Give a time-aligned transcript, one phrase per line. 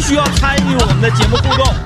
[0.00, 1.66] 就需要参与我们的节目互动。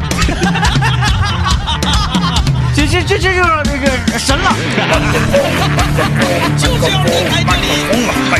[2.72, 4.54] 这这这这就是这个神了。
[6.56, 7.68] 就是要离开这里。
[8.30, 8.38] 哎，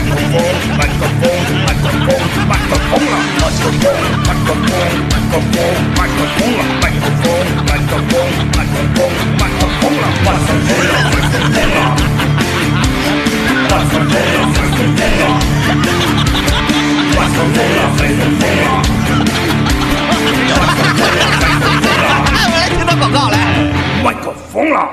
[22.47, 23.73] 我来听段广告来。
[24.03, 24.89] 麦克风了。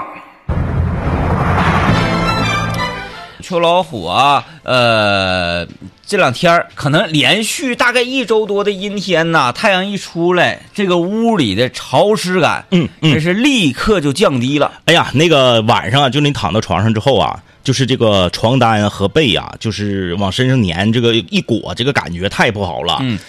[3.42, 5.68] 秋老虎啊，呃，
[6.06, 14.72] 这两天儿可能连续大概一周多的阴天呐，太阳一出来，这个屋里的潮湿感，嗯嗯这是立刻就降低了。
[14.86, 23.00] 哎呀，那个晚上啊，就你躺到床上之后啊，就是这个床单和被啊，就是往身上粘，这个一裹，这个感觉太不好了。
[23.02, 23.20] 嗯，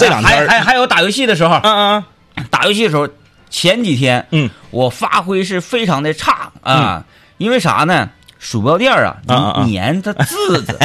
[0.00, 2.04] 这两天还还还有打游戏的时候，嗯
[2.34, 3.08] 嗯打游戏的时候，
[3.50, 7.04] 前几天，嗯，我发挥是非常的差啊，
[7.38, 8.08] 因为啥呢？
[8.38, 10.78] 鼠标垫啊，粘它字子，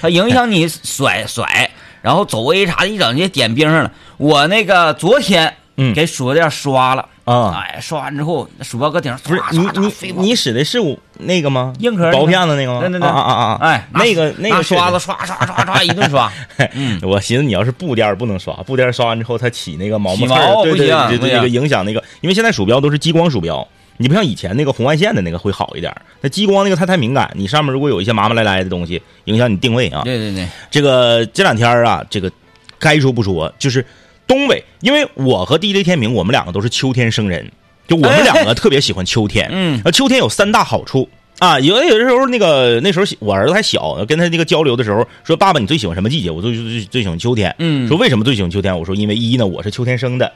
[0.00, 3.92] 它影响你甩甩，然后走位啥的，一整就点冰上了。
[4.16, 5.92] 我那个昨天，嗯。
[5.92, 11.72] 给鼠标垫刷了，啊，哎，刷完之后，那鼠标搁顶上不是唰你你你使的是我那个吗？
[11.80, 12.78] 硬壳薄片子那个吗？
[12.80, 13.58] 对对对啊啊啊啊！
[13.62, 16.32] 哎，那个那个刷子刷刷刷刷一顿刷，
[16.74, 23.66] 嗯，我寻思你要是布垫儿不能刷，布垫儿刷完之后它起那个毛起毛刺儿，对对对对，这个影响那个，因为现在鼠标都是激光鼠标，
[23.96, 30.02] 你不像以前那个红外线的那个会好一点儿，那激光那个它太敏感，你上面如果有一些麻麻赖赖的东西，影响你定位啊。
[30.04, 32.30] 对对对，这个这两天啊，这个
[32.78, 33.84] 该说不说，就是
[34.26, 37.50] 东北，因为我和 DJ 天明，我们两个都是秋天生人，
[37.86, 39.48] 就我们两个特别喜欢秋天。
[39.50, 47.54] 嗯呃，秋天有三大好处啊，有有的时候那个那时候我儿子还小，跟他那个交流的时候说：“爸爸，你最喜欢什么季节？”我最最最喜欢秋天。
[47.58, 48.76] 嗯说为什么最喜欢秋天？
[48.78, 50.26] 我说因为一呢，我是秋天生的；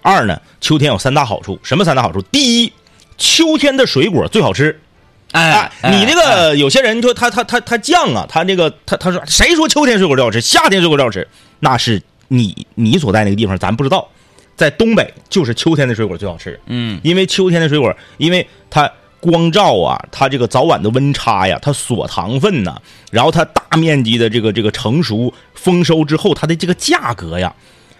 [0.00, 1.58] 二呢，秋天有三大好处。
[1.62, 2.22] 什么三大好处？
[2.22, 2.72] 第一，
[3.18, 4.80] 秋天的水果最好吃。
[5.32, 11.26] 哎哎，，你那哎个有些人说他他他他犟啊，他这个他他说谁说秋天水果最好吃，夏天水果最好吃？
[11.58, 14.08] 那是你你所在那个地方，咱不知道。
[14.56, 22.76] 在东北就是秋天的水果最好吃，嗯，因为秋天的水果，因为它光照啊，它这个早晚的温差呀，它锁糖分呐，
[23.10, 27.52] 然后它大面积的这个这个成熟丰收之后，它的这个价格呀，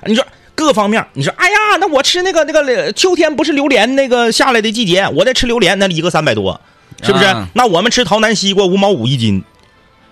[0.06, 0.24] 你说
[0.54, 6.60] 各方面，你说哎呀，那我吃那个那个秋天不是榴莲那个下来的季节，我在吃榴莲，那一个三百多，
[7.02, 7.24] 是不是？
[7.24, 9.42] 啊那我们吃桃南西瓜五毛五一斤，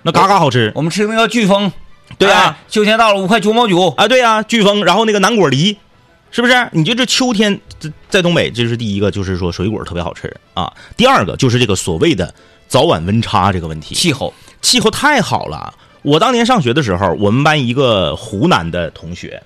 [0.02, 1.72] 那嘎嘎好吃我们吃那个飓风，
[2.18, 4.08] 对啊哎秋天到了五块九毛九，啊！
[4.08, 5.76] 对啊、飓风，然后那个南果梨，
[6.30, 6.68] 是不是？
[6.72, 10.72] 你就这秋天在在东北，这是第一个，就是说水果特别好吃啊。
[10.96, 12.32] 第二个就是这个所谓的
[12.68, 15.74] 早晚温差这个问题，气候，气候太好了。
[16.02, 19.42] 我当年上学的时候，我们班一个湖南的同学，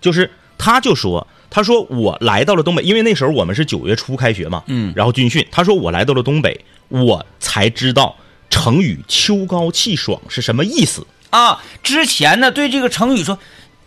[0.00, 8.16] 就是他就说，他说我来到了东北，因为那时候我们是九月初开学嘛，嗯然后军训，他说我来到了东北，我才知道
[8.48, 11.06] 成语“秋高气爽”是什么意思。
[11.30, 13.38] 啊，之前呢对这个成语说，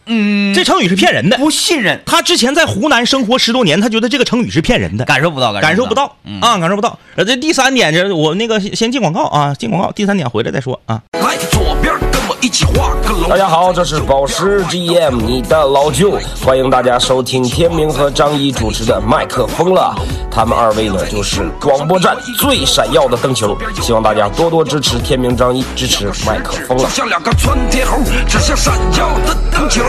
[0.05, 1.37] 嗯，这成语是骗人的。
[1.37, 6.97] 不信任，他之前在湖南生活十多年，他觉得这个成语是骗人的，感受不到，感受不到嗯啊，感受不到。
[7.15, 9.91] 呃，这第三点，这我那个先先进广告啊，进广告。
[9.91, 11.01] 第三点回来再说啊。
[11.13, 11.37] 来
[12.51, 13.29] 起画个龙。
[13.29, 19.95] 大家好，这是宝石 GM 你的老舅，欢迎大家收听天明和张一主持的麦克风了。
[20.29, 26.89] 他们二位呢，就是广播站最闪耀的灯球，希望大家多多支持天明、张一，支持麦克风了。
[26.89, 27.97] 像两个窜天猴，
[28.27, 29.81] 指向闪耀的灯球。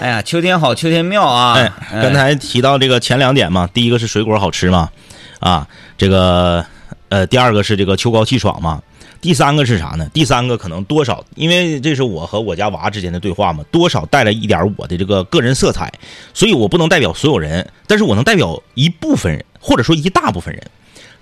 [0.00, 1.54] 哎呀，秋天好，秋天妙啊！
[1.54, 4.90] 哎，刚才提到这个前两点嘛，第一个是水果好吃嘛，
[5.38, 6.64] 啊，这个
[7.08, 8.80] 呃，第二个是这个秋高气爽嘛，
[9.20, 10.08] 第三个是啥呢？
[10.14, 15.92] 第三个可能多少，因为这是我和我家娃之间的对话嘛，多少带了一点我的这个个人色彩，
[16.32, 20.62] 所以我不能代表所有人，但是我能代表一部分人，或者说一大部分人，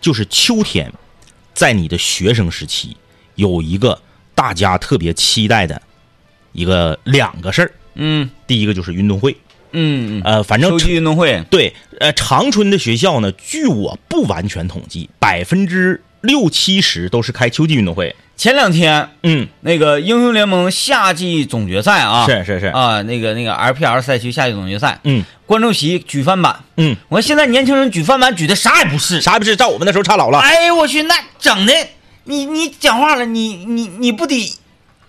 [0.01, 0.93] 就是秋天，
[1.55, 2.97] 在你的学生时期
[3.35, 4.01] 有一个
[4.35, 5.83] 大家特别期待的
[6.53, 9.37] 一个两个事儿，嗯第一个就是运动会。
[9.73, 18.15] 嗯嗯，呃，反正秋季运动会，对，呃，长春的学校呢，据我不完全统计，百分之六七十都是开秋季运动会。
[18.37, 25.25] 前两天嗯，那个英雄联盟夏季总决赛啊，是是是，啊，那个那个 LPL 赛区夏季总决赛，嗯。
[25.47, 30.39] 观众席举翻版，嗯，我看现在年轻人举翻版举的啥也不是，啥也不是，照我们那时候差老了。
[30.41, 31.73] 哎呦我去，那整的，
[32.25, 34.55] 你你讲话了，你你你不得，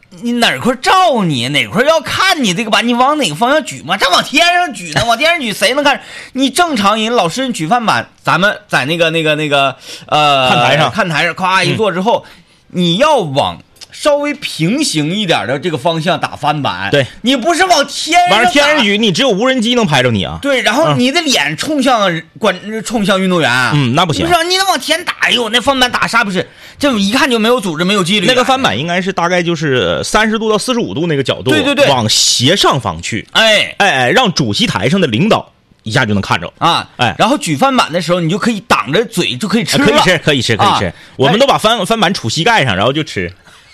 [0.09, 3.95] 你哪块照你，哪块要看你这个板，你往哪个方向举嘛？
[3.95, 6.01] 这往天上举呢，往天上举谁能看？
[6.33, 9.75] 你正常人老师举饭板，咱们在那个那个那个
[10.07, 12.25] 呃看台上看台上，咵一坐之后，
[12.69, 13.61] 你要往
[14.01, 16.89] 稍微平行一点的这个方向打翻板。
[16.89, 20.39] 对，你不是往天上完了天上打举，你只有无人机能拍着你啊。
[20.41, 26.47] 对，然后你的脸冲向观，冲向运动员，嗯那不行不是你得往前打，哎呦，那翻板打啥不是？
[26.77, 28.27] 这一看就没有组织，没有纪律。
[28.27, 35.51] 那个翻，板应该是大概就是三十度到四十五度那个角度，对对对往斜上方去，哎哎哎，让主席台上的领导
[35.83, 36.49] 一下就能看着。
[36.59, 40.85] 啊，哎然后举翻板的时候，你就可以挡着嘴就可以吃可以吃，可以吃，可以吃。
[40.85, 43.29] 啊我们都把翻翻板杵膝盖上，然后就吃。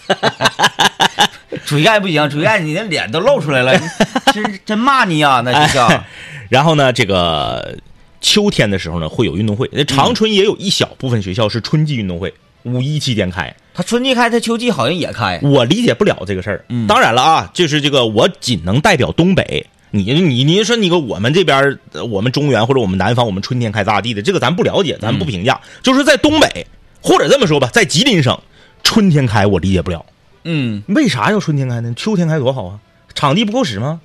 [1.66, 3.74] 主席盖不行，主席盖你的脸都露出来了，
[4.34, 6.04] 真真骂你啊，那学校。
[6.50, 7.76] 然后呢，这个
[8.22, 9.70] 秋天的时候呢，会有运动会。
[9.72, 13.54] 那长春也有一小部分学校是春季运动会，五一期间开。
[13.74, 15.40] 他春季开，他秋季好像也开。
[15.42, 16.66] 我理解不了这个事儿。
[16.70, 19.66] 嗯当然了啊，就是这个，我仅能代表东北。
[19.92, 21.80] 你你你说你个我们这边
[22.10, 25.60] 我们中原或者我们南方，我们春天开咋地的，这个咱不了解，咱不评价。
[25.82, 26.68] 就是在东北，
[27.02, 28.38] 或者这么说吧，在吉林省，
[28.86, 30.06] 春天开我理解不了，
[30.46, 31.94] 嗯，为啥要春天开呢？
[31.98, 32.80] 秋天开多好啊，
[33.14, 34.00] 场地不够使吗？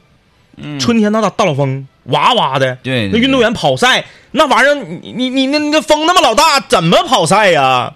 [0.57, 7.95] 嗯春天那大大老风哇哇的，对对那运动员跑赛那玩意儿，你你你那那风那么老大，怎么跑赛呀？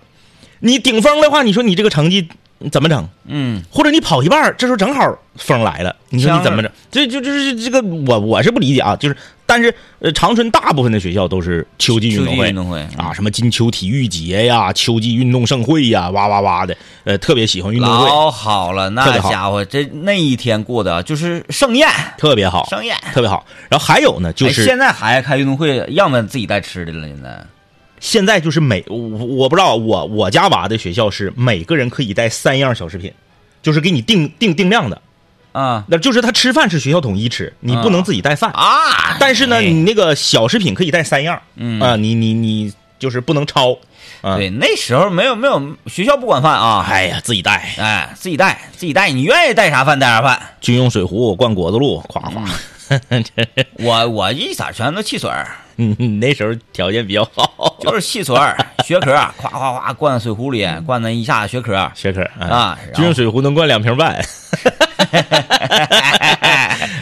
[0.60, 2.28] 你顶风的话，你说你这个成绩
[2.70, 3.08] 怎么整？
[3.26, 6.70] 嗯，或者你跑一半儿，这时候正好风来了，你说你怎么整？
[6.90, 9.16] 这就就是这个我我是不理解啊，就是
[9.46, 22.96] 但是呃，长春大部分的学校都是秋季运动会运动会啊，什么金秋体育节呀、秋季运动盛会呀，哇哇哇的，呃，特别喜欢运动会，老好了，那家伙这那一天过的就是盛宴，特别好，盛宴。
[23.12, 23.44] 特别好。
[23.68, 27.06] 然后还有呢，就哎是现在孩子开运动会，要么自己带吃的了。
[27.06, 27.44] 现在
[28.04, 33.10] 现在就是每我我不知道，我我家娃的学校是每个人可以带三样小食品，
[33.62, 35.00] 就是给你定定定量的，
[35.52, 35.82] 啊。
[35.88, 38.50] 那就是他吃饭是学校统一吃，你不能自己带饭。
[38.50, 41.80] 啊，但是呢，哎你那个小食品可以带三样，嗯。
[41.80, 43.72] 啊，你你你就是不能超，
[44.20, 50.40] 啊，对那时候没有没有学校不管饭啊，哎呀，自己带，哎自己带自己带，你愿意带啥饭带啥饭。
[50.60, 52.44] 军用水壶灌果子露，夸夸，
[53.78, 58.56] 我我一色全都汽水儿， 嗯，你那时候条件比较好，就是汽水儿、
[58.86, 61.90] 血壳儿，夸夸夸灌水壶里，灌那一下雪壳儿。
[61.94, 64.24] 学科啊军用水壶能灌两瓶半。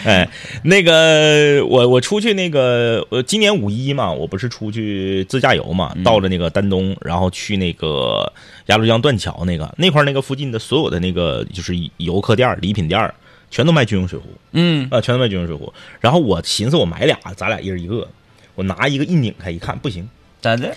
[0.04, 0.28] 哎，
[0.64, 8.32] 那个我我出去那个我，今年五一嘛，我不是出去自驾游嘛，到了那个丹东，然后去那个
[8.66, 13.14] 鸭绿江断桥那个那块儿那个附近的所有的那个就是游客店儿、礼品店儿，
[13.50, 14.24] 全都卖军用水壶。
[14.52, 15.72] 嗯，啊，全都卖军用水壶。
[16.00, 18.08] 然后我寻思我买俩，咱俩一人一个。
[18.54, 20.08] 我拿一个一拧开一看，不行，
[20.40, 20.74] 咋的？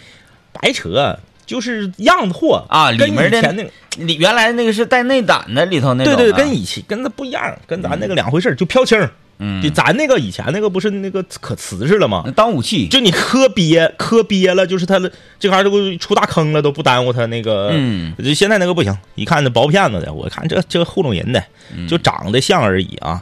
[0.53, 9.11] 白扯，就是样子货啊跟里面的那个，里原来那个是带内胆的，里头那个对对，啊跟以前跟那不一样，跟咱那个两回事儿就飘青儿。
[9.37, 12.23] 嗯就咱那个以前那个不是那个可瓷实了吗？
[12.37, 12.87] 当武器。
[12.87, 14.97] 就你磕憋磕憋了，就是它
[15.37, 17.71] 这玩意儿都出大坑了，都不耽误它那个。
[17.73, 21.43] 嗯，就现在那个不行，一看那薄片子的，我看这这糊弄人的，
[21.75, 23.21] 嗯就长得像而已啊。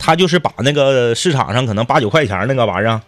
[0.00, 3.00] 他就是把那个市场上可能八九块钱那个玩意儿，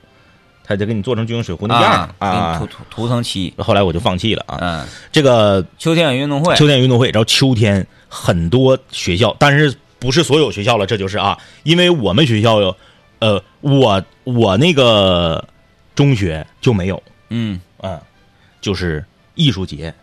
[0.67, 2.73] 他就给你做成军用水壶那样啊，给啊你涂。
[2.73, 3.53] 涂涂层漆。
[3.59, 4.59] 后来我就放弃了啊。
[4.61, 6.55] 嗯，这个秋天有运动会。
[6.57, 12.77] 秋天运动会，然后秋天很多学校，但是不是所有学校了，这就是啊，因为我们学校有，
[13.19, 15.47] 呃，我我那个
[15.95, 18.01] 中学就没有，嗯嗯，
[18.61, 19.95] 就是艺术节，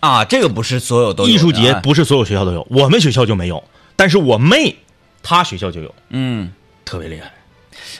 [0.00, 3.62] 啊，这个不是所有都有的艺术节啊不是所有学校都有，我们学校就没有，
[3.96, 4.76] 但是我妹
[5.22, 6.50] 她学校就有，嗯，
[6.84, 7.30] 特别厉害，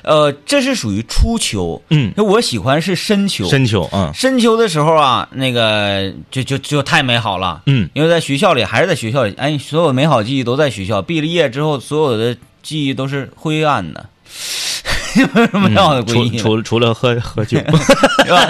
[0.05, 1.81] 呃，这是属于初秋。
[1.91, 3.49] 嗯，那我喜欢是深秋。
[3.49, 7.63] 深秋，嗯深秋的时候啊，那个就就就太美好了。
[7.67, 11.03] 嗯，因为在学校里还是在学校里，哎，所有美好记忆都在学校。
[11.03, 14.07] 毕了业之后，所有的记忆都是灰暗的，
[15.17, 16.39] 有什么美好的回忆呢？
[16.39, 17.59] 除除除了喝喝酒，
[18.25, 18.47] 是吧？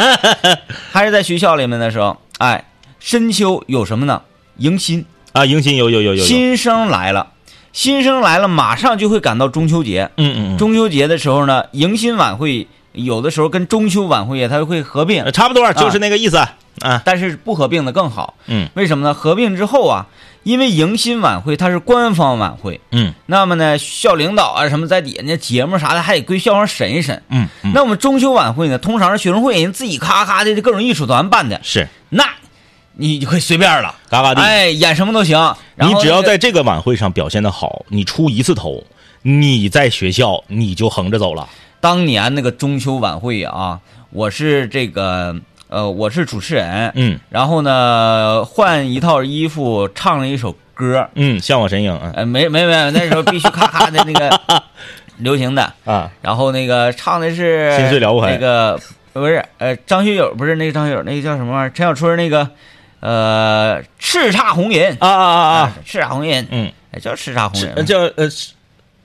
[0.90, 2.64] 还是在学校里面的时候，哎，
[3.00, 4.20] 深秋有什么呢？
[4.58, 7.26] 迎新，啊，迎新有有有有有，新生来了，
[7.74, 10.08] 新生来了，马上就会赶到中秋节。
[10.16, 15.24] 嗯嗯嗯，中秋节的时候呢，迎新晚会有的时候跟中秋晚会啊，它会合并。
[15.24, 18.34] 呃，差不多就是那个意思啊，但是不合并的更好。
[18.46, 18.68] 嗯。
[18.74, 19.12] 为什么呢？
[19.12, 20.06] 合并之后啊，
[20.44, 23.12] 因为迎新晚会它是官方晚会，嗯。
[23.26, 27.24] 那么呢，校领导啊什么在底下那节目啥的还得归校方审一审。
[27.28, 31.88] 嗯嗯，那我们中秋晚会呢，通常是学生会人自己咔咔的各种艺术团办的，是。
[32.10, 32.24] 那
[32.96, 34.40] 你就可以随便了，嘎嘎地。
[34.40, 35.38] 哎，演什么都行。
[35.74, 38.84] 然你只要在这个晚会上表现的好，你出一次头，
[39.22, 41.48] 你在学校你就横着走了。
[41.80, 45.36] 当年那个中秋晚会啊，我是这个
[45.68, 54.40] 呃，我是主持人，嗯然后呢换一套衣服唱了一首歌，嗯，向我神影啊呃，没没没，那时候必须咔咔的那个
[55.18, 58.80] 流行的，啊，然后那个唱的是心碎了无痕那个
[59.12, 61.70] 不是呃张学友不是那个张学友那个叫什么玩意儿？
[61.70, 62.48] 陈小春那个
[63.04, 68.30] 呃，叱咤红颜啊啊啊啊，，叱咤红颜，嗯，哎叫叱咤红是人，叫呃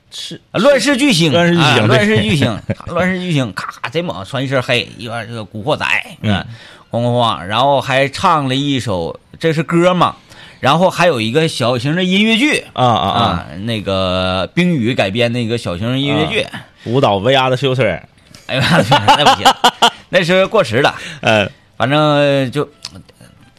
[0.09, 5.85] 是乱世巨星，乱世巨星乱世巨星，乱世巨星，咔咔贼猛，穿一身黑，一边这个古惑仔，
[6.21, 6.33] 嗯。
[6.33, 6.45] 啊，
[6.89, 10.15] 咣咣咣，然后还唱了一首，这是歌嘛，
[10.61, 16.47] 然后还有一个小型的音乐剧啊啊啊，啊，那个冰雨改编那个小型音乐剧，
[16.85, 18.01] 舞蹈 VR 的秀水，
[18.47, 19.51] 哎呀，那不行，
[20.07, 22.67] 那是过时了， 呃，反正就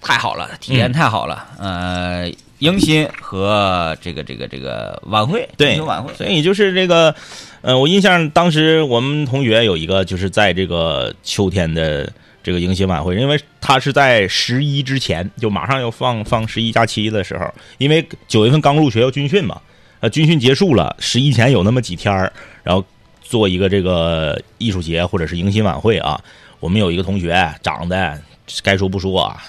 [0.00, 7.14] 太好了，体验太好了，呃，迎新和这个这个这个晚会，对迎新晚会，所以就是这个，
[7.60, 12.10] 呃，我印象当时我们同学有一个就是在这个秋天的
[12.42, 19.60] 这个迎新晚会，因为他是在十一之前，就马上要放放十一假期的时候，因为九月份刚入学要军训嘛，
[20.00, 22.82] 呃，军训结束了，十一前有那么几天儿，然后
[23.22, 26.18] 做一个这个艺术节或者是迎新晚会啊。
[26.58, 28.20] 我们有一个同学长得
[28.62, 29.42] 该说不说啊，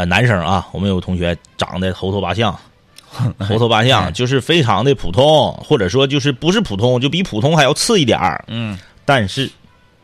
[0.00, 2.58] 呃，男生啊，我们有个同学长得猴头八相。
[3.38, 8.42] 猴头八相就是非常的普通，或者说就是不是普通，就比普通还要次一点儿。
[8.48, 9.50] 嗯但是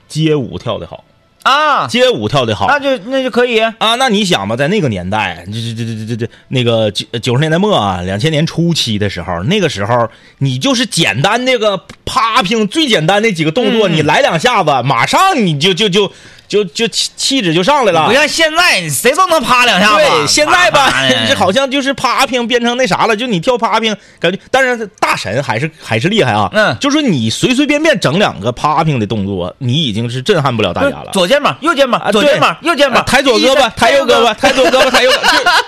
[0.07, 1.03] 街舞跳得好，
[1.45, 3.95] 啊，街舞跳得好那就那就可以，啊！
[3.95, 16.13] 那你想吧，在那个年代，这这这这这这那个九九十年代末啊，两千年初期的时候，那个时候你就是简单那个 popping 最简单那几个动作，嗯你来两下子，马上你就就就
[16.49, 18.13] 就就气气质就上来了不。
[18.13, 20.93] 像现在谁都能啪两下子，对，现在吧
[21.29, 26.49] 这 好像就是 popping 变成那啥了，就你跳 popping 感觉，但是大神还是还是厉害啊。
[26.53, 31.11] 嗯就说你随随便便整两个 popping 的动作，你已经是震撼不了大家了。
[31.13, 35.11] 左肩膀，右肩膀，左肩膀，右肩膀，啊抬左胳膊，抬右胳膊，抬左胳膊，抬右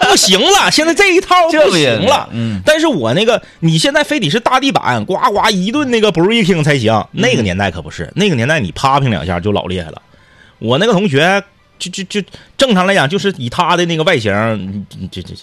[0.09, 0.71] 不行了。
[0.71, 2.29] 现在这一套不行行了。
[2.33, 7.05] 嗯，但是我那个，你现在非得是大地板，呱呱一顿那个 breaking 才行。
[7.13, 10.03] 那个年代可不是，那个年代你 popping 两下就老厉害了。
[10.59, 11.43] 我那个同学，
[11.79, 15.35] 就就就正常来讲，就是以他的那个外形，嗯这这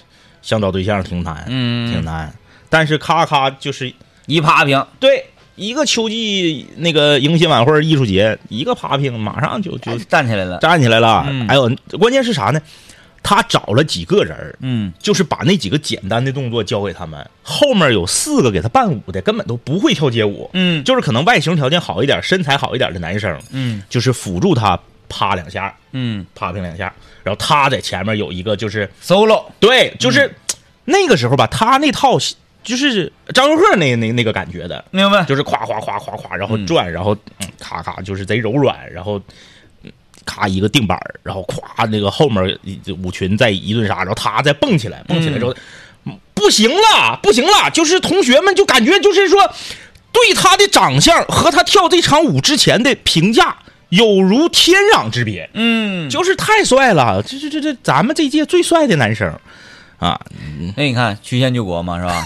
[0.41, 1.91] 想找对象挺难，嗯。
[1.91, 2.33] 挺难。
[2.69, 3.91] 但是咔咔就是
[4.25, 11.25] 一趴平，对一个秋季那个迎新晚会艺术节，一个 popping 马上就就站起来了，站起来了。
[11.29, 11.47] 嗯。
[11.47, 12.61] 还有关键是啥呢？
[13.23, 14.91] 他找了几个人嗯。
[14.99, 20.83] 就是把那几个简单的动作教给他们，后面有四个给他伴舞的，根本都不会跳街舞，嗯。
[20.83, 23.81] 就是可能外形条件好一点、身材好一点的男生，嗯。
[23.89, 24.77] 就是辅助他
[25.09, 26.25] 啪两下，嗯。
[26.35, 26.93] 啪平两下，
[27.23, 30.33] 然后他在前面有一个就是，solo，对，就是、
[30.85, 32.17] 那个时候吧，他那套
[32.63, 35.23] 就是张佑赫那那那个感觉的，明白？
[35.23, 39.21] 就是夸夸夸夸夸，然后转，然后嗯咔咔，就是贼柔软，然后
[39.83, 39.91] 嗯
[40.25, 45.51] 咔一个定板儿，然后咵那个后面一舞群再一顿啥，然后他再蹦起来，蹦起来之后、
[46.05, 49.41] 嗯不行了，不行了，就是同学们就感觉就是说
[50.11, 53.55] 对他的长相和他跳这场舞之前的评价
[53.95, 59.33] 有如天壤之别，嗯，就是太帅了，这这这这咱们这届最帅的男生。
[59.97, 60.19] 啊，
[60.75, 62.25] 那你看曲线救国嘛，是吧？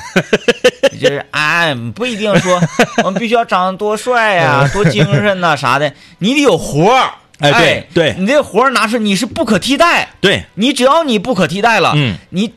[0.99, 2.59] 就是哎，不一定说
[3.05, 7.11] 我们必须要长得多帅呀、多精神呐、 啥的，你得有活儿。
[7.39, 8.15] 哎对对。
[8.17, 10.09] 你这活儿拿出来，你是不可替代。
[10.19, 12.51] 对，你只要你不可替代了，嗯，你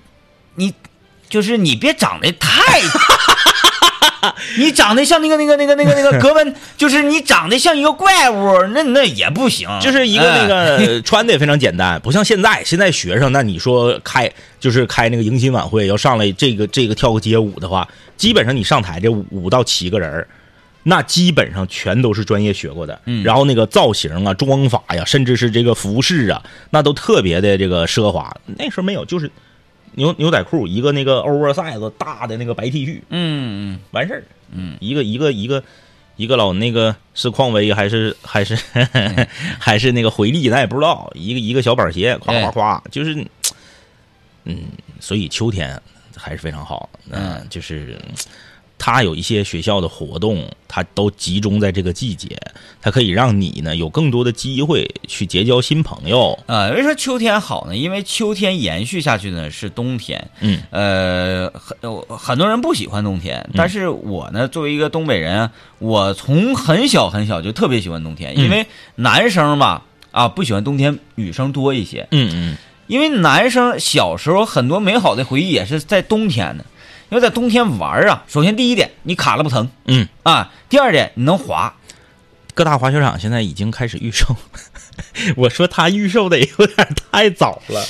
[0.56, 0.72] 你
[1.28, 2.80] 就是你别长得太，
[4.58, 9.68] 你长得像那个那个那个那个那个 格温，就是你长得像一个怪物，那那也不行。
[9.80, 20.26] 就是一个那哎个 穿的也非常简单，不像现在，现在学生那你说开就是开那个迎新晚会要上来这个这个跳个街舞的话，基本上你上台这五五到七个人
[20.84, 28.34] 那基本上全都是专业学过的，嗯然后那个造型啊、妆法呀，甚至是这个服饰啊，那都特别的这个奢华。
[28.58, 29.30] 那时候没有，就是
[29.92, 34.24] 牛牛仔裤，一个那个 oversize 大的那个白 T 恤，嗯嗯完事儿。
[34.50, 35.62] 嗯，一个一个一个
[36.16, 38.56] 一个老那个是匡威还是还是
[39.58, 41.10] 还是那个回力，咱也不知道。
[41.14, 43.14] 一个一个小板鞋，夸夸夸，就是
[44.44, 44.64] 嗯，
[45.00, 45.80] 所以秋天
[46.16, 46.88] 还是非常好。
[47.10, 47.98] 嗯，就是。
[48.84, 52.36] 它有一些学校的活动，它都集中在这个季节，
[52.80, 56.36] 它可以让你呢有更多的机会去结交新朋友。
[56.48, 57.76] 啊，为什么秋天好呢？
[57.76, 60.28] 因为秋天延续下去呢是冬天。
[60.40, 65.48] 嗯，呃，很呃很多人不喜欢冬天，但是我呢，作为一个东北人，
[65.78, 72.08] 我从很小很小就特别喜欢冬天，因为男生嘛，啊不喜欢冬天，女生多一些。
[72.10, 72.56] 嗯嗯
[72.88, 76.64] 因为男生小时候很多美好的回忆也是在冬天的，
[77.12, 81.74] 因为在冬天玩啊，首先第一点你卡了不疼嗯，啊，第二点你能滑，
[82.54, 84.34] 各大滑雪场现在已经开始预售。
[85.36, 87.86] 我说他预售的也有点太早了，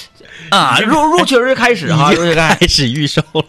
[0.51, 2.89] 啊，入入确实开始 哈，入开始。
[2.91, 3.45] 预售了。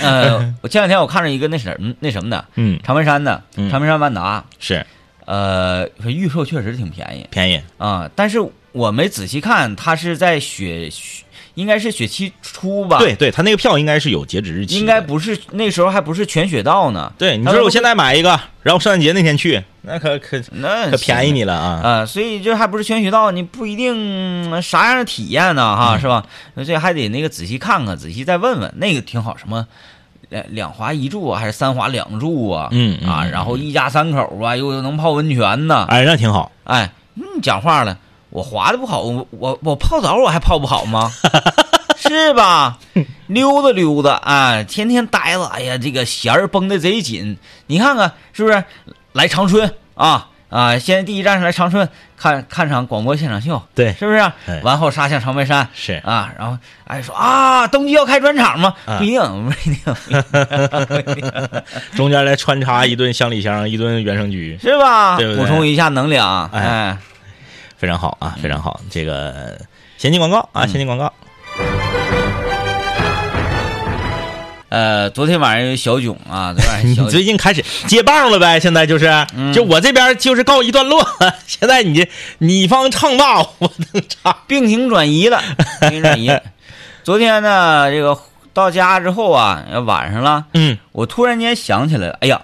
[0.00, 4.86] 呃，我前两天我看着一个那什么那什么的，嗯，长白山的嗯长白山万达，是
[5.24, 7.60] 呃，预售确实挺便宜便宜。
[7.78, 8.38] 啊，但是
[8.70, 12.98] 我没仔细看，它是在雪雪应该是雪期初吧？
[12.98, 17.12] 对，对，他那个票应该是有截止日期，应该不是那时候还不是全雪道呢。
[17.18, 17.36] 对。
[17.36, 21.80] 你说说我现在买一个，然后圣诞节那天去，那可可那可便宜你了啊！
[21.82, 26.24] 啊、所以这还不是全雪道，你不一定呃啥样的体验呢，哈，嗯是吧？
[26.56, 29.66] 所以还得那个仔细看看，仔细再问问，那个挺好，什么
[30.28, 32.64] 两两滑一住啊，还是三滑两住啊？
[32.64, 36.52] 啊，嗯嗯嗯然后一家三口啊，又能泡温泉呢，哎，那挺好。
[36.64, 37.96] 哎，你讲话了，
[38.30, 41.10] 我滑的不好，我我我泡澡我还泡不好吗？
[41.96, 42.78] 是吧？
[43.26, 47.36] 溜达溜达，啊，天天呆着，哎呀，这个弦儿绷得贼紧。
[47.66, 48.64] 你看看是不是？
[49.12, 50.78] 来长春啊啊！
[50.78, 54.60] 现在第一站是来长春看看场广播现场秀，对是不是哎？
[54.62, 56.56] 完后杀向长白山是啊，然后
[56.86, 58.74] 哎说啊，冬季要开专场吗？
[58.86, 59.94] 啊不一定，不一定，
[60.86, 61.32] 不一定
[61.96, 65.16] 中间来穿插一顿乡里乡，一顿原生居，是吧？
[65.18, 66.98] 对对补充一下能量，哎哎，
[67.80, 68.78] 非常好啊，非常好。
[68.90, 69.58] 这个
[69.96, 71.10] 先进广告啊，先进广告。
[74.68, 78.60] 呃，昨天晚上有小囧啊， 昨天晚上你最近开始接棒了呗？
[78.60, 79.10] 现在就是，
[79.54, 81.02] 就我这边就是告一段落，
[81.46, 82.06] 现在你
[82.36, 84.36] 你方唱罢我登场。
[84.46, 85.42] 病情转移了，
[85.80, 86.30] 病情转移。
[87.02, 88.16] 昨天呢，这个
[88.52, 92.42] 到家之后啊，晚上了，嗯，我突然间想起来了，哎呀，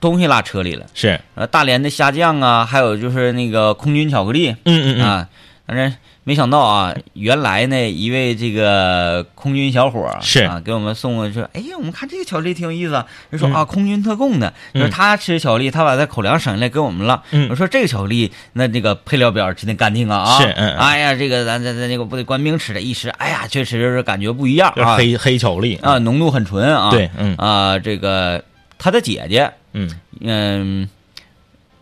[0.00, 0.86] 东西落车里了。
[0.94, 5.28] 是，呃，大连的虾酱啊，还有就是那个空军巧克力，嗯嗯嗯，啊，
[5.66, 10.44] 但是没想到啊，原来呢一位这个空军小伙儿是。
[10.44, 14.90] 啊，给我们送过去，哎呀，我们看这个巧克力挺有意思啊，就说、嗯啊，空军特供的，就是嗯。
[14.90, 17.22] 他吃巧克力，他把他口粮省下来给我们了。
[17.30, 17.48] 嗯。
[17.48, 20.76] 我说这个巧克力，那这个配料表指定干净啊啊，是嗯嗯。
[20.76, 25.76] 哎呀，这个咱咱咱那个不得官兵吃的，一吃，哎呀，确实是感觉不一样啊，黑黑巧克力。
[25.76, 27.34] 啊，，浓度很纯啊，对，嗯。
[27.36, 28.44] 啊，这个
[28.78, 30.88] 他的姐姐，嗯，嗯，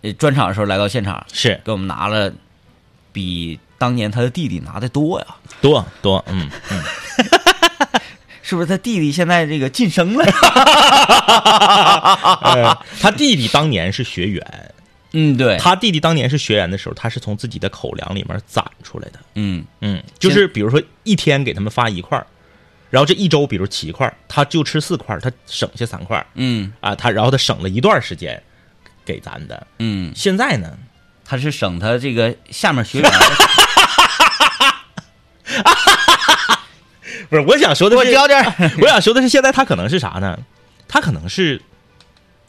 [0.03, 1.61] 呃专场的时候来到现场，是。
[1.65, 2.33] 给我们拿了
[3.13, 5.27] 比当年他的弟弟拿的多呀，
[5.61, 6.83] 多多，嗯嗯，
[8.43, 8.67] 是不是？
[8.67, 10.25] 他弟弟现在这个晋升了，
[12.43, 14.75] 呃 他弟弟当年是学员，
[15.13, 19.65] 嗯，对，他弟弟当年是学员的时候，他是从自己的口粮里面攒出来的，嗯。
[19.81, 22.27] 嗯，就是比如说一天给他们发一块儿，
[22.97, 26.27] 然后这一周比如七块，他就吃四块，他省下三块。
[26.33, 26.73] 嗯。
[26.81, 28.43] 啊，他然后他省了一段时间
[29.05, 29.67] 给咱的。
[29.81, 30.79] 嗯，现在呢，
[31.23, 33.11] 他是省他这个下面学员，
[37.29, 38.43] 不是我想说的多是，交点，
[38.81, 40.39] 我想说的是， 现在他可能是啥呢？
[40.89, 41.61] 他可能是，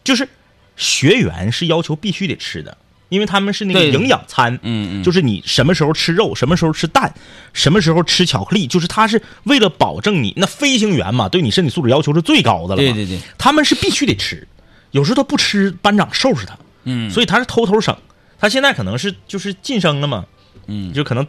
[0.02, 0.30] 就是
[0.78, 2.78] 学员是要求必须得吃的，
[3.10, 7.14] 因为他们是那个营养餐，嗯嗯，就是你什么时候吃肉，什么时候吃蛋，
[7.54, 12.94] 什么时候吃巧克力，就是他是为了保证你那飞行员嘛，对你身体素质要求是最高的了嘛。
[12.94, 14.48] 对对对，他们是必须得吃，
[14.92, 17.96] 有时候他不吃，班长收拾他，嗯，所以他是偷偷省。
[18.40, 20.26] 他现在可能是就是晋升了嘛，
[20.68, 21.26] 嗯，就可能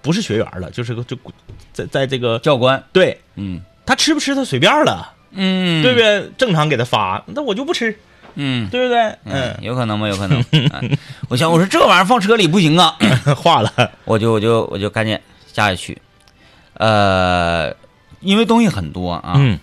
[0.00, 1.16] 不是学员了，就是个就
[1.72, 5.14] 在在这个教官，对嗯他吃不吃他随便了。
[5.34, 6.30] 嗯，对不对？
[6.36, 7.98] 正常给他发，那我就不吃，
[8.34, 8.68] 嗯。
[8.68, 9.16] 对不对？
[9.24, 10.08] 嗯，有可能吗？
[10.08, 10.42] 有可能。
[10.52, 13.72] 嗯我想，我说这玩意儿放车里不行啊，嗯，化了，
[14.04, 15.18] 我就我就我就赶紧
[15.52, 15.98] 下去取。
[16.74, 17.72] 呃，
[18.20, 19.58] 因为东西很多啊，嗯，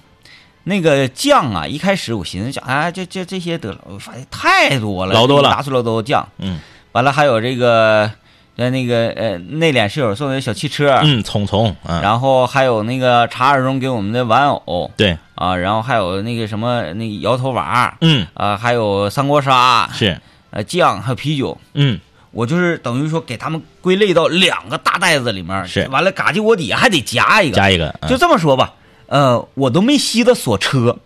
[0.63, 6.59] 那个酱啊，一开始我寻思想，哎，这这这些得了，我发现太多了，老多了拿出来都酱，嗯，
[6.93, 8.09] 完了还有这个
[8.59, 14.91] 呃那个呃内敛室友送的小汽车，嗯，聪聪，嗯，然后还有那个查二中给我们的玩偶。
[14.97, 20.19] 对，啊，然后还有那个什么那个摇头娃嗯，啊，还有三国杀，是，
[20.49, 21.97] 呃酱还有啤酒，嗯，
[22.31, 25.87] 我就是等于说给他们归类到两个大袋子里面，是。
[25.89, 28.09] 完了嘎叽窝底下还得夹一个，夹一个，嗯。
[28.09, 28.73] 就这么说吧，
[29.07, 30.97] 呃，我都没吸的锁车，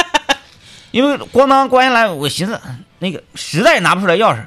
[0.92, 2.60] 因为咣当关下来，我寻思
[2.98, 4.44] 那个实在拿不出来钥匙，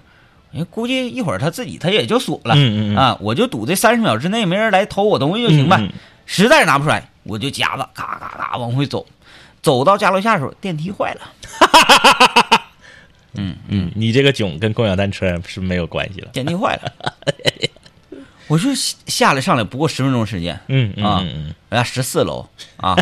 [0.53, 2.95] 人估计一会儿他自己他也就锁了，嗯嗯嗯。
[2.95, 5.89] 啊，我就赌这三十秒之内没人来偷我东西就行呗，
[6.25, 9.05] 实在拿不出来，我就夹子嘎嘎嘎往回走，
[9.61, 12.61] 走到家楼下的时候电梯坏了，
[13.35, 17.13] 嗯嗯，你这个囧跟共享单车是没有关系了，电梯坏了，
[18.47, 22.95] 我就下来上来不过十分钟时间，嗯嗯啊嗯嗯，人家十四楼啊，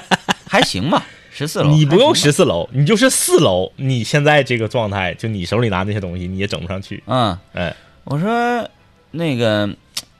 [0.47, 8.69] 还行吧，十四楼，你不用十四楼，你就是四楼，你现在这个状态，就你手里拿那些东西，你也整不上去，嗯，哎，我说
[9.11, 9.69] 那个，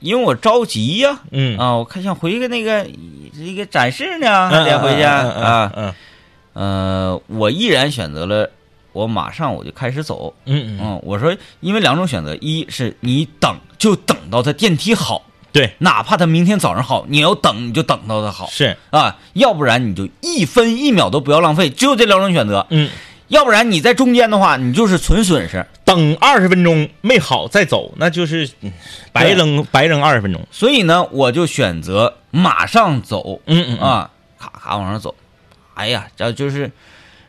[0.00, 2.86] 因为我着急呀、嗯，啊，我看想回个那个
[3.32, 5.70] 这个展示呢，还得回去啊。
[5.76, 5.94] 嗯。
[6.54, 8.50] 呃，我毅然选择了，
[8.92, 10.34] 我马上我就开始走。
[10.44, 18.48] 嗯嗯，嗯，我说，因为两种选择，一是你等就等到他电梯好，对，哪怕他明天早上好，你要等你就等到他好。
[18.50, 22.66] 是，啊，要不然你就一分一秒都不要浪费，只有这两种选择。
[22.70, 22.88] 嗯，
[23.28, 25.66] 要不然你在中间的话，你就是纯损失。
[25.84, 28.72] 等等二十分钟没好再走，那就是嗯
[29.12, 30.40] 白扔白扔二十分钟。
[30.50, 35.14] 所以呢，我就选择马上走，嗯嗯啊，啊，咔咔往上走。
[35.74, 36.70] 哎呀，这就是，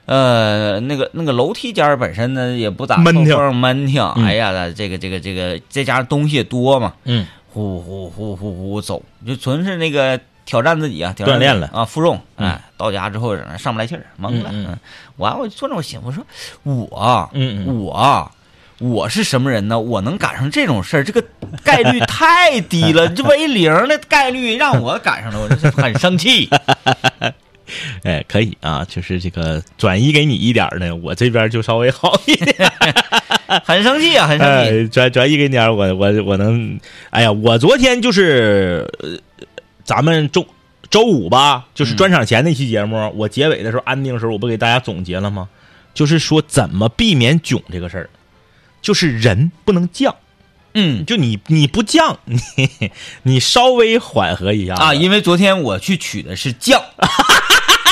[0.06, 3.56] 呃，那个那个楼梯间本身呢也不咋闷挺。
[3.56, 4.02] 闷挺。
[4.16, 4.24] 嗯。
[4.24, 12.20] 哎呀，这个这个这个，再加上东西也多嘛，嗯呼呼呼呼呼走，就纯是那个挑战自己啊，挑战锻炼了啊，负重。
[12.38, 14.50] 嗯哎，到家之后上不来气儿，懵了。
[14.52, 14.80] 嗯嗯
[15.18, 16.26] 完我就坐那我寻思，我说
[16.64, 18.32] 我啊嗯嗯我啊。
[18.80, 19.80] 我是什么人呢？
[19.80, 21.24] 我能赶上这种事儿，这个
[21.64, 26.50] 概率太低了，这为零的概率让我赶上了，我就是很生气。
[28.04, 32.56] 哎，可以啊，就是这个转移给你一点呢，我这边就稍微好一点。
[33.66, 34.70] 很生气啊，很生气。
[34.70, 39.18] 哎，转转移给你点，我我我能，哎呀，我昨天就是，呃，
[39.84, 40.46] 咱们周
[40.90, 45.50] 周五吧，就是专场前那期节目，我结尾的时候安定的时候，我不给大家总结了吗？
[45.94, 48.10] 就是说怎么避免囧这个事儿，
[48.82, 50.12] 就是人不能犟，
[50.74, 51.06] 嗯。
[51.06, 52.40] 就你你不犟， 你
[53.24, 56.82] 你稍微缓和一下啊，因为昨天我去取的是酱，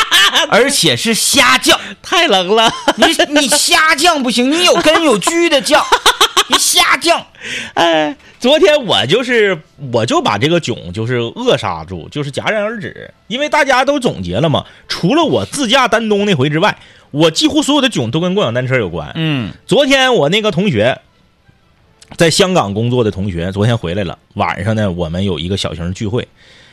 [0.52, 1.80] 而且是虾酱。
[2.02, 2.70] 太冷了。
[2.98, 3.06] 你
[3.40, 5.82] 你虾酱不行，你有根有据的酱，
[6.50, 7.26] 你虾酱。
[7.74, 9.58] 哎，昨天我就是
[9.94, 16.78] 我就把这个囧就是扼杀住，就是戛然而止，因为大家都总结了嘛，除了我自驾丹东那回之外，
[17.12, 19.12] 我几乎所有的囧都跟共享单车有关。
[19.16, 21.00] 嗯昨天我那个同学，
[22.18, 26.28] 在香港工作的同学，昨天回来了，晚上呢我们有一个小型的聚会，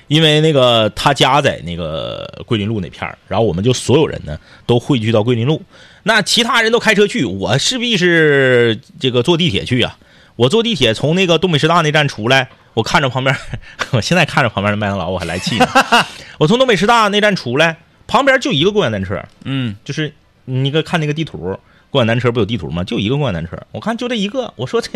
[0.09, 5.63] 因为那个他家在那个桂林路那片儿，然后我们就所有人呢都汇聚到桂林路，
[6.03, 9.97] 那其他人都开车去，我势必是这个坐地铁去啊。
[10.37, 13.37] 我坐地铁从那个东北师大那站出来，我看着旁边，
[13.91, 15.67] 我现在看着旁边的麦当劳我还来气呢。
[16.39, 20.13] 我从东北师大那站出来，旁边就一个共享单车，嗯就是
[20.45, 21.59] 你个看那个地图，
[21.91, 22.85] 共享单车不有地图吗？
[22.85, 24.91] 就一个共享单车，我看就这一个，我说这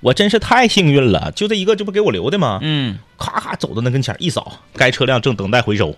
[0.00, 2.58] 我真是太幸运了，就这一个，这不给我留的吗？
[2.62, 5.96] 嗯，咔咔走到那跟前一扫，该车辆正等待回收。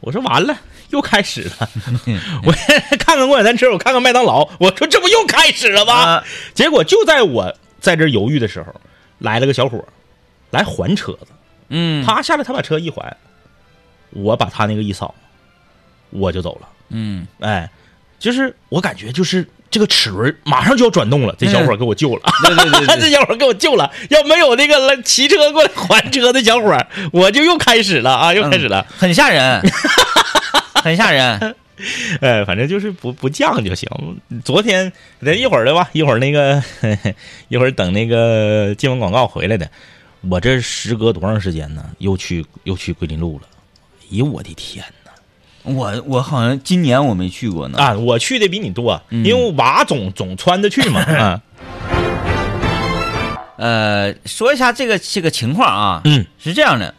[0.00, 0.56] 我说完了，
[0.88, 1.70] 又开始了。
[2.44, 2.52] 我
[2.98, 5.92] 看看共享单车，我看看麦当劳，我说这不又开始了吗？
[5.92, 8.74] 啊结果就在我在这犹豫的时候，
[9.18, 9.84] 来了个小伙儿
[10.50, 11.26] 来还车子。
[11.68, 13.14] 嗯他下来，他把车一还，
[14.10, 15.14] 我把他那个一扫，
[16.08, 16.68] 我就走了。
[16.88, 17.70] 嗯哎，
[18.18, 23.90] 就是我感觉就是这个齿轮马上就要转动了，这小伙给我救了，对对对对 这小伙给我救了。
[24.08, 26.76] 要没有那个来骑车过来还车的小伙，
[27.12, 28.84] 我就又开始了啊，又开始了。
[28.98, 29.62] 很吓人，
[30.74, 31.54] 很吓人。
[32.20, 33.88] 哎，反正就是不不犟就行。
[34.44, 34.92] 昨天
[35.24, 36.62] 等一会儿的吧，一会儿那个
[37.48, 39.70] 一会儿等那个接完广告回来的，
[40.28, 41.82] 我这时隔多长时间呢？
[41.98, 43.46] 又去又去桂林路了。
[44.02, 44.99] 哎呦我的天哪！
[45.62, 47.78] 我我好像今年我没去过呢。
[47.78, 49.24] 啊，我去的比你多，嗯。
[49.24, 51.00] 因为娃总总穿着去嘛。
[51.16, 51.40] 啊，
[53.56, 56.24] 呃，说一下这个这个情况啊，嗯。
[56.38, 56.94] 是这样的，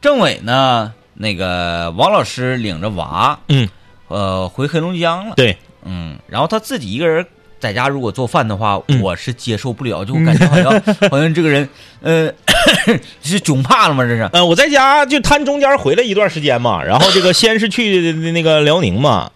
[0.00, 3.68] 政委呢，那个王老师领着娃，嗯，
[4.08, 7.26] 呃，回黑龙江了，对，嗯，然后他自己一个人
[7.62, 11.68] 在家如果做饭的话，嗯我是接受不了，就感觉好像 好像这个人，
[12.00, 12.28] 呃，
[13.22, 14.02] 是窘怕了吗？
[14.02, 19.30] 这是，呃，我在家就摊中间回来一段时间嘛，然后这个先是去那个辽宁嘛，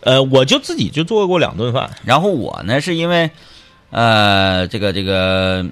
[0.00, 1.90] 呃，我就自己就做过两顿饭。
[2.02, 3.30] 然后我呢是因为，
[3.90, 5.66] 呃，这个这个。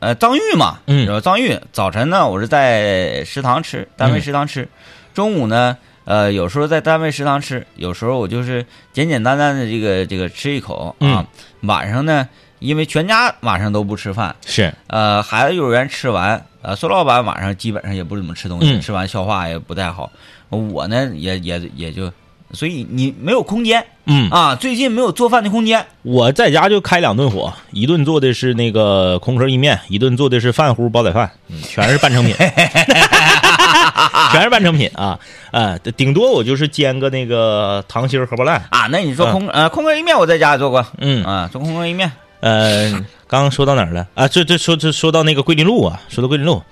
[0.00, 4.68] 呃，张玉嘛，嗯张玉早晨呢，我是在食堂吃，单位嗯食堂吃，
[5.14, 10.94] 中午呢，呃，有时候在单位食堂吃，有时候我就是简简单单的这个这个吃一口啊。
[11.00, 11.26] 嗯
[11.62, 20.12] 晚上呢，因为全家晚上都不吃饭，是，呃，孩子幼儿园吃完，呃，孙老板晚上基本上也不怎么吃东西，嗯吃完消化也不太好。
[20.50, 22.12] 我呢，也也也就，
[22.52, 25.84] 所以你没有空间嗯，啊，最近没有做饭的空间。
[26.02, 32.36] 我在家就开两顿火，一顿做的是那个空壳意面，一顿做的是饭糊煲仔饭，嗯，全是半成品，
[34.32, 35.18] 全是半成品啊，
[35.50, 41.24] 啊，顶多我就是煎个那个糖心儿荷包蛋，啊，那你说空、呃空格意面我在家也做过，嗯。
[41.24, 42.90] 啊，做空格意面，呃，
[43.26, 44.06] 刚刚说到哪儿了？
[44.14, 44.28] 啊？
[44.28, 46.62] 这这说这说到那个桂林路啊，说到桂林路，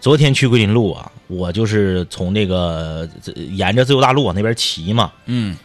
[0.00, 5.56] 昨天去桂林路啊，我就是从那个沿着自由大路往那边骑嘛，嗯。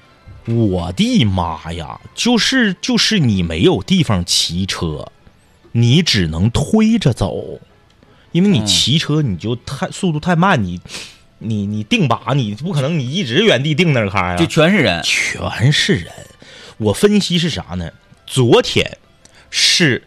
[0.48, 2.00] 我的妈呀！
[2.14, 5.04] 就是就是你没有地方骑车，
[5.72, 7.60] 你只能推着走，
[8.36, 10.78] 因为你嗯骑车你就太速度太慢，你
[11.40, 16.12] 你你定把你不可能你一直原地定那儿开呀、就全是人，全是人。
[16.76, 17.90] 我分析是啥呢？
[18.28, 18.98] 昨天
[19.50, 20.04] 是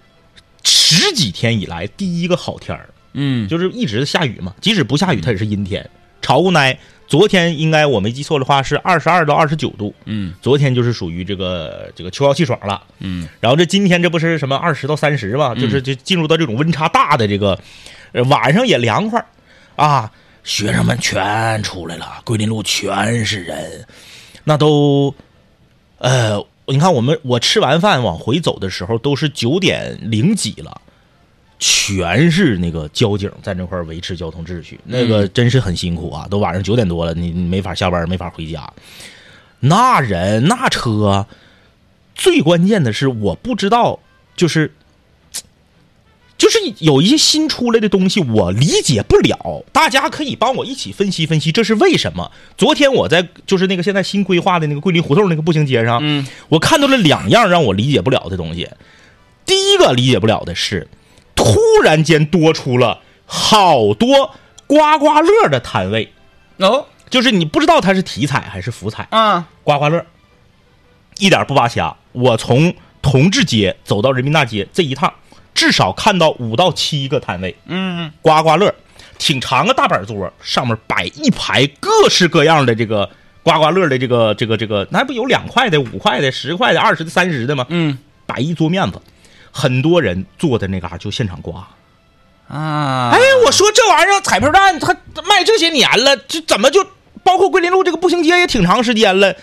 [0.63, 5.89] 十几天以来第一个好天儿，嗯就是一直下雨嘛，即使不下雨，它也是阴天。
[6.21, 6.79] 潮乎奶。
[7.07, 12.83] 昨天应该我没记错的话是二十二到二十九度，嗯昨天就是属于这个这个秋高气爽了。
[12.99, 17.59] 嗯然后这今天这不是什么二十到三十嘛，就是就进入到这种温差大的这个，呃
[18.29, 19.27] 晚上也凉快儿
[19.77, 20.13] 啊，
[20.45, 23.87] 学生们全出来了，桂林路全是人，
[24.45, 25.15] 那都，
[25.99, 30.81] 呃，你看我们我吃完饭往回走的时候都是九点零几了。
[31.61, 36.25] 全是那个交警在那块儿维持交通秩序，那个真是很辛苦啊！
[36.31, 38.73] 都晚上九点多了，你你没法下班，没法回家。
[39.59, 41.27] 那人那车，
[42.15, 43.99] 最关键的是我不知道，
[44.37, 44.73] 就是
[46.39, 52.31] 就是有一些新出来的东西我理解不了，大家可以帮我一起分析分析这是为什么。
[52.57, 58.71] 昨天我在就是那个现在新规划的那个桂林胡同那个步行街上，嗯，我看到了两样让我理解不了的东西。
[59.45, 60.87] 第一个理解不了的是，
[61.35, 64.31] 突然间多出了好多
[64.69, 66.13] 刮刮乐的摊位，
[66.59, 69.09] 哦就是你不知道它是体彩还是福彩。
[69.11, 70.07] 啊刮刮乐，
[71.19, 71.97] 一点不扒瞎。
[72.13, 75.13] 我从同志街走到人民大街这一趟，
[75.59, 78.73] 至少看到五到七个摊位嗯刮刮乐，
[79.19, 83.11] 挺长个大板桌，上面摆一排各式各样的这个
[83.43, 87.67] 刮刮乐的这个这个这个，那不有两块的、五块的、十块的、二十的、三十的吗？
[87.71, 89.03] 嗯摆一桌面子，
[89.51, 91.67] 很多人坐在那嘎就现场刮。
[92.47, 94.95] 啊，哎，我说这玩意儿彩票站它
[95.29, 96.87] 卖这些年了，这怎么就
[97.25, 99.35] 包括桂林路这个步行街也挺长时间了，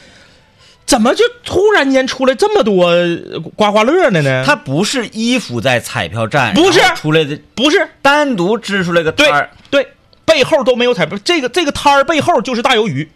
[0.85, 4.43] 怎么就突然间出来这么多呃刮刮乐的呢？
[4.45, 9.87] 它不是依附在彩票站，不是出来的，不是单独支出来个摊对儿，对，
[10.23, 13.09] 背后都没有彩票，这个这个摊儿背后就是大鱿鱼，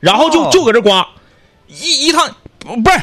[0.00, 1.06] 然后就哦就搁这刮，
[1.66, 3.00] 一一趟不不是。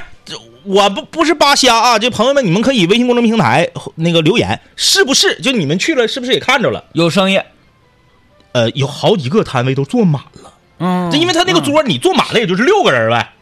[0.65, 5.38] 我不不是扒瞎啊，就朋友们，你们可以微信公众平台那个留言，是不是？
[5.41, 6.86] 就你们去了，是不是也看着了？
[6.93, 7.38] 有生意，
[8.53, 10.53] 呃，有好几个摊位都坐满了。
[10.79, 13.33] 嗯这因为他那个桌你坐满了也就是六个人呗，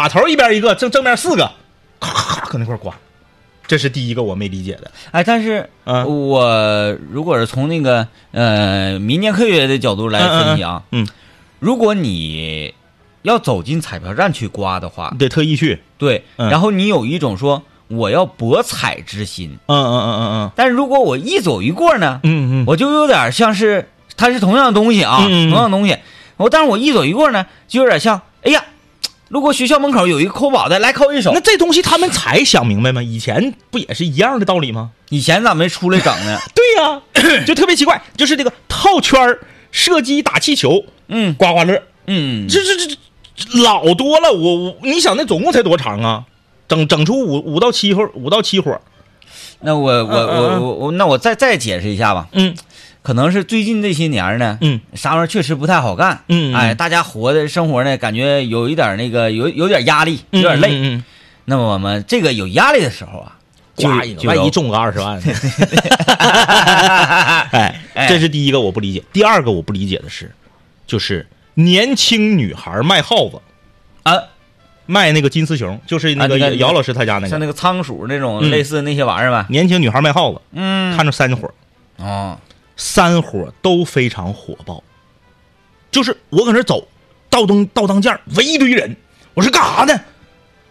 [0.00, 1.52] 把头一边一个，正正面四个，
[2.00, 2.94] 咔咔咔搁那块刮，
[3.66, 4.90] 这是第一个我没理解的。
[5.10, 6.06] 哎，但是嗯。
[6.06, 11.04] 我如果是从那个呃民间科学的角度来分析啊，嗯。
[11.04, 11.08] 嗯
[11.58, 12.72] 如果你
[13.20, 15.82] 要走进彩票站去刮的话你，得特意去。
[15.98, 16.48] 对，嗯。
[16.48, 20.32] 然后你有一种说我要博彩之心，嗯嗯嗯嗯。
[20.44, 22.64] 嗯但是如果我一走一过呢，嗯嗯。
[22.66, 25.98] 我就有点像是它是同样的东西啊，同样的东西，
[26.38, 28.64] 我但是我一走一过呢，就有点像，哎呀，
[29.30, 33.00] 如果学校门口有一个抠宝的，来抠一手那，这东西他们才想明白吗？
[33.00, 34.90] 以前不也是一样的道理吗？
[35.10, 36.36] 以前咋没出来整呢？
[36.52, 37.00] 对呀、
[37.46, 39.40] 就特别奇怪，就是这个套圈儿、
[39.70, 42.96] 射击、打气球、嗯刮刮乐，嗯，这这这
[43.36, 44.32] 这老多了。
[44.32, 46.24] 我我你想那总共才多长啊？
[46.66, 48.80] 整整出五五到七伙，五到七伙。
[49.60, 52.54] 那我我我嗯我我那我再再解释一下吧，嗯
[53.02, 54.80] 可能是最近这些年呢，嗯。
[54.94, 56.54] 啥玩意儿确实不太好干，嗯嗯。
[56.54, 60.68] 哎，大家活的生活呢，感觉有一点那个有有点压力，有点累。
[60.72, 61.04] 嗯嗯。
[61.46, 63.36] 那么我们这个有压力的时候啊，
[63.76, 65.16] 就刮一个，万一中个二十万。
[65.18, 65.22] 呢？
[67.52, 68.06] 哎， 哎。
[68.08, 69.02] 这是第一个我不理解。
[69.12, 70.30] 第二个我不理解的是，
[70.86, 73.40] 就是年轻女孩卖耗子，
[74.02, 74.14] 啊，
[74.86, 77.28] 卖那个金丝熊，就是那个姚老师他家那个。
[77.28, 78.50] 像那个仓鼠那种嗯。
[78.50, 81.50] 类似那些玩意儿吧，年轻女孩卖耗子，嗯，看着三火，
[81.96, 82.38] 哦，
[82.80, 84.82] 三伙都非常火爆。
[85.90, 86.88] 就是我搁那走，
[87.28, 88.96] 到灯到当间儿围一堆人，
[89.34, 90.00] 我说干啥呢？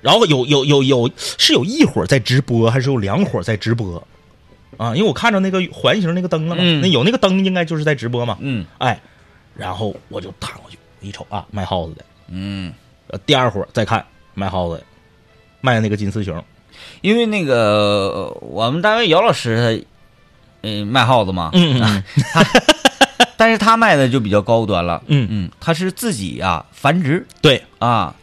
[0.01, 4.01] 然后有有有有是有一伙在直播，还是有两伙在直播？
[4.77, 8.37] 啊，因为我看着那个环形那个灯了嘛，嗯那有那个灯应该就是在直播嘛。
[8.39, 8.99] 嗯哎，
[9.55, 12.05] 然后我就探过去，一瞅啊，卖耗子的。
[12.29, 12.73] 嗯，
[13.07, 14.83] 呃，第二伙再看卖耗子的，
[15.61, 16.43] 卖那个金丝熊。
[17.01, 19.85] 因为那个呃我们单位姚老师他，
[20.61, 22.03] 呃，卖耗子嘛，嗯嗯
[23.37, 25.27] 但是他卖的就比较高端了，嗯。
[25.29, 27.25] 嗯，他是自己呀、繁殖。
[27.41, 28.13] 对，啊，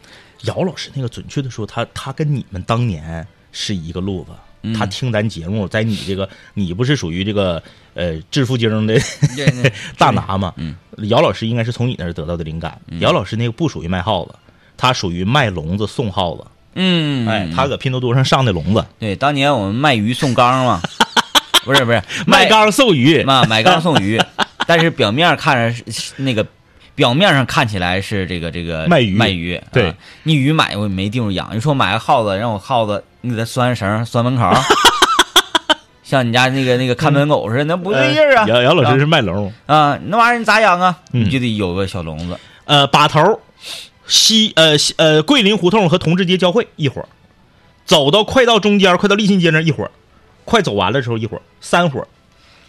[0.43, 4.29] 姚老师那个准确的说，他他跟你们当年是一个路子。
[4.61, 4.73] 嗯。
[4.73, 7.61] 他听咱节目，在你这个你不是属于这个
[7.95, 8.93] 呃致富经的
[9.35, 10.53] 对 大拿吗？
[10.57, 10.75] 嗯，
[11.09, 12.79] 姚老师应该是从你那儿得到的灵感。
[12.99, 14.35] 姚老师那个不属于卖耗子，
[14.77, 16.45] 他属于卖笼子送耗子。
[16.75, 20.79] 嗯，哎，他搁拼多多上上的笼子，对当年我们卖鱼送缸嘛，
[21.67, 23.23] 不是不是 卖缸送鱼。
[23.23, 24.19] 嘛 买缸送鱼，
[24.65, 25.83] 但是表面看着
[26.15, 26.43] 那个。
[26.95, 34.51] 表面上看起来是这个这个卖鱼卖鱼，对啊你鱼买我没地方养，你说买个耗子，让我耗子你给它拴绳拴门口，
[36.03, 38.45] 像你家那个那个看门狗似的，那不对劲儿啊！
[38.47, 40.97] 姚姚老师啊是卖笼，啊，那玩意儿你咋养啊？
[41.13, 42.35] 嗯你就得有个小笼子。
[42.65, 43.39] 呃，把头
[44.07, 47.07] 西呃西呃桂林胡同和同志街交汇一会儿，
[47.85, 49.91] 走到快到中间，快到立信街那一会儿，
[50.47, 52.07] 快走完了的时候一伙儿，三伙儿，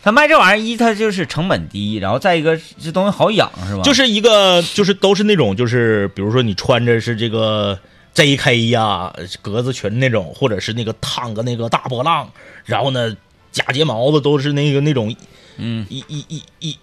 [0.03, 3.83] 他卖这玩意儿，一它就是成本低，然后再一个这东西好养是吧？
[3.83, 7.79] 就是一个就是都是那种就是比如说你穿着是这个
[8.15, 12.29] JK 呀、格子裙那种，或者是那个烫个那个大波浪，
[12.65, 13.17] 然后呢
[13.53, 15.15] 假睫毛子都是那个那种
[15.57, 16.77] 嗯，一一一一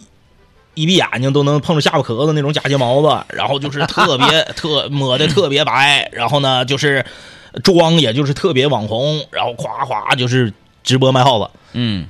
[0.76, 7.06] 一闭眼睛都能碰着下巴壳子那种假睫毛子，然后就是特别 特抹的特别白，然后呢就是
[7.64, 10.52] 妆也就是特别网红，然后夸夸就是
[10.86, 12.08] 直播卖耗子，嗯，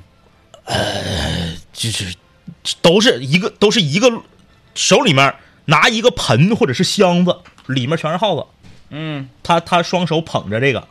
[0.65, 2.13] 呃就是
[2.81, 4.11] 都是一个都是一个
[4.75, 5.33] 手里面
[5.65, 8.45] 拿一个盆或者是箱子，里面全是耗子，
[8.89, 10.88] 嗯，他他双手捧着这个。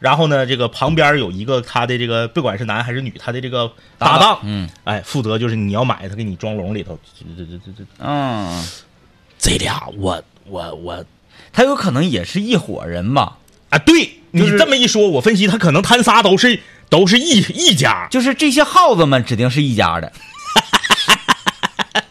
[0.00, 4.68] 然后呢，这个旁边有一个他的这个，不管是男还是女，他的这个搭档，嗯。
[4.82, 6.98] 哎，负责就是你要买，他给你装笼里头。
[7.18, 8.62] 这这这这这嗯，
[9.38, 11.02] 这俩，我我我。
[11.54, 13.38] 他有可能也是一伙人吧？
[13.70, 16.60] 啊，对你这么一说，我分析他可能他仨都是
[16.96, 18.06] 都是一一家。
[18.10, 20.12] 就是这些耗子们指定是一家的，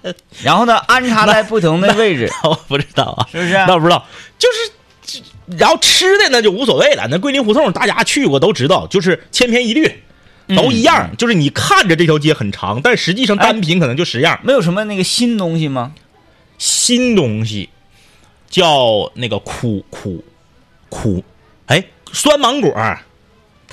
[0.43, 3.53] 然后呢，安插在不同的位置， 我不知道啊，是不是？
[3.53, 4.05] 那我不知道，
[4.37, 5.21] 就是，
[5.57, 7.07] 然后吃的那就无所谓了。
[7.09, 10.03] 那桂林胡同大家去过都知道，就是千篇一律，
[10.49, 11.15] 都一样。
[11.17, 14.37] 就是你看着这条街很长，但实际上单品可能就十样。
[14.43, 15.93] 没有什么那个新东西吗？
[16.57, 17.69] 新东西
[18.49, 20.23] 叫那个苦苦
[20.89, 21.23] 苦，
[21.65, 22.71] 哎，酸芒果，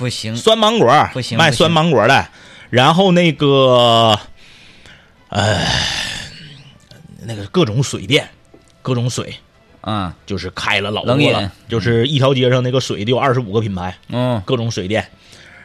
[0.01, 2.27] 不行，酸芒果不行卖酸芒果的。
[2.71, 4.19] 然后那个，
[5.29, 5.63] 呃，
[7.19, 8.27] 那个各种水电，
[8.81, 9.35] 各种水。
[9.81, 15.07] 啊，就是开了老多了，就是一条街上那个水得有二十五个品牌，嗯，各种水电，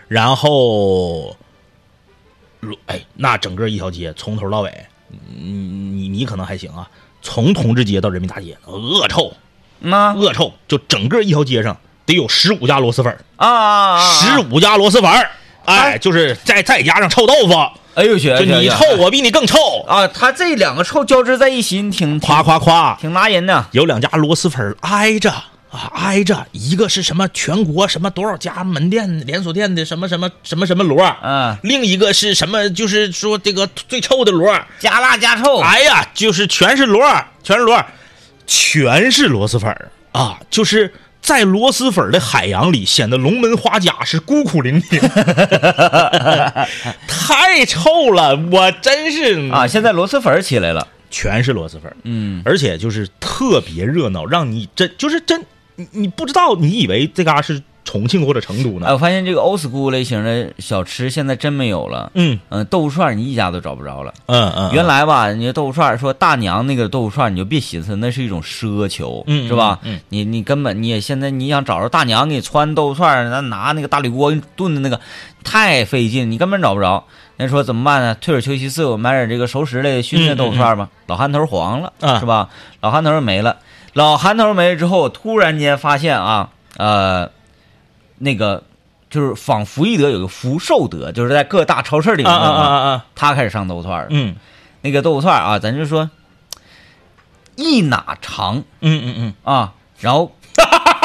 [0.08, 1.36] 然后，
[2.60, 4.86] 如哎，那整个一条街从头到尾，
[5.34, 6.88] 你你你可能还行啊，
[7.20, 9.34] 从同志街到人民大街，恶臭。
[9.80, 10.14] 那？
[10.14, 15.28] 恶臭，就整个一条街上得有十五家螺蛳粉儿，啊十，五家螺蛳粉儿，
[15.64, 17.54] 哎，哎就是再再加上臭豆腐，
[17.94, 20.06] 哎呦我去，就你臭我比你更臭，啊！
[20.06, 23.66] 他这两个臭交织在一起，你挺夸夸夸，挺拿人的。
[23.72, 25.30] 有两家螺蛳粉儿挨着
[25.70, 32.70] 啊，挨着，一个是什么全国什么多少家门店连锁店的什么什么什么什么螺儿，嗯，另一个是什么？
[32.70, 37.84] 就是说这个最臭的螺儿，加辣加臭，哎呀，就是全是螺儿，全是螺儿，
[38.46, 40.92] 全是螺蛳粉儿啊，就是。
[41.26, 45.00] 在螺蛳粉儿的海洋里，显得龙门花甲是孤苦伶仃，
[47.08, 49.50] 太臭了，我真是。
[49.50, 49.66] 啊！
[49.66, 51.86] 现在螺蛳粉儿起来了，全是螺蛳粉。
[51.86, 57.60] 儿，嗯，而且就是特别热闹，让你真就是真，你你不知道，你以为这嘎是
[57.96, 58.98] 重庆或者成都呢哎，我？
[58.98, 62.10] 发现这个 old school 类型的小吃现在真没有了。
[62.14, 64.12] 嗯嗯，豆腐串儿你一家都找不着了。
[64.26, 69.78] 嗯嗯，原来吧，你豆腐串儿说大娘那个豆腐串儿，你就别寻思那是一种奢求，嗯是吧？
[70.10, 75.00] 你你根本你也现在你想找着大娘给你穿豆腐串儿，咱拿那个大铝锅给你炖的那个
[75.42, 77.04] 太费劲，你根本找不着。
[77.36, 78.14] 人说怎么办呢？
[78.14, 80.88] 退而求其次，我买点这个熟食类的熏的豆腐串儿吧。
[81.06, 82.48] 老憨头黄了，啊是吧？
[82.80, 83.58] 老憨头没了，
[83.92, 87.30] 老憨头没了之后，突然间发现啊，呃，
[88.18, 88.62] 那个
[89.08, 94.08] 就是仿福义德有个福寿德，就是在各大超市里面啊啊啊啊啊，他开始上豆腐串儿了。
[94.10, 94.34] 嗯。
[94.82, 96.08] 那个豆腐串儿啊，咱就说
[97.56, 100.36] 一哪长嗯嗯嗯，啊，然后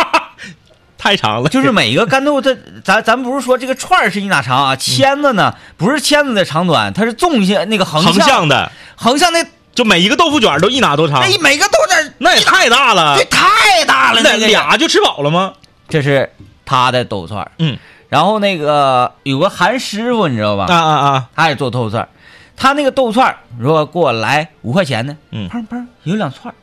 [0.99, 9.43] 太长了，就是每一个干豆腐，它咱咱不是说这个串儿是一哪长啊，签子呢不是签子的长短，它是纵向那个横横向向的，横向那
[9.73, 13.17] 就每一个豆腐卷都一哪多长，那每个豆腐卷那也太大了。
[13.17, 15.53] 这，太大了，那那个俩就吃饱了吗？
[15.89, 16.31] 这是
[16.71, 17.51] 他的豆腐串儿。
[17.59, 17.77] 嗯。
[18.07, 20.65] 然后那个有个韩师傅，你知道吧？
[20.69, 22.09] 啊啊啊，他也做豆腐串儿。
[22.55, 25.49] 他那个豆腐串儿如果给我来五块钱呢，嗯。
[25.49, 26.55] 砰砰有两串儿。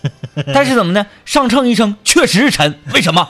[0.54, 1.04] 但是怎么呢？
[1.24, 2.78] 上秤一称，确实是沉。
[2.94, 3.28] 为什么？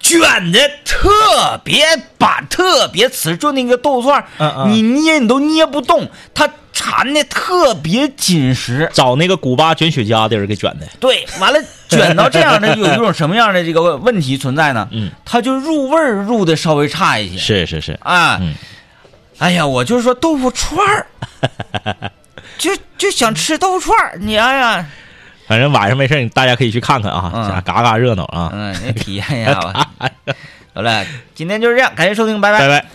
[0.00, 1.84] 卷的特别
[2.18, 4.72] 板，特别瓷，就那个豆腐串儿嗯嗯。
[4.72, 8.88] 你捏你都捏不动，它缠的特别紧实。
[8.92, 11.58] 找那个古巴卷雪茄的人给卷的，对，完了
[11.88, 14.86] 卷到这样的， 有一种什么样的这个问题存在呢？
[14.92, 17.38] 嗯，它就入味儿入的稍微差一些。
[17.38, 18.54] 是是是，啊，嗯。
[19.38, 21.06] 哎呀，我就是说豆腐串儿，
[22.58, 24.86] 就就想吃豆腐串儿，你哎呀，
[25.48, 27.62] 反正晚上没事儿，大家可以去看看啊，嗯。
[27.64, 29.90] 嘎嘎热闹啊，嗯，体验一下吧。
[30.74, 32.58] 好了，今天就是这样，感谢收听，拜拜。
[32.58, 32.86] 拜拜。